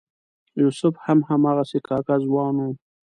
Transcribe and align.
یوسف 0.61 0.93
هم 1.05 1.19
هماغسې 1.29 1.79
کاکه 1.87 2.15
ځوان 2.25 2.55
و. 2.67 2.67